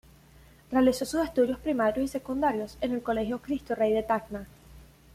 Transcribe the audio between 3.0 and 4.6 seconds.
Colegio Cristo Rey de Tacna.